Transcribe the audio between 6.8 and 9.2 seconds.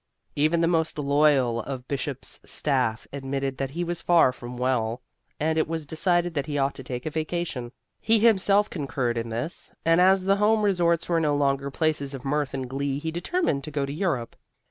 take a vacation. He himself concurred